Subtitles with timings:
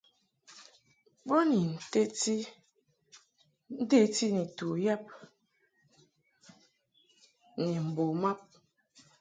[1.27, 1.59] Bo ni
[3.83, 5.03] nteti ni tu yab
[7.61, 8.39] ni mbo mab.